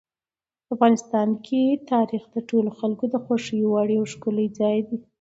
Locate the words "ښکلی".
4.11-4.47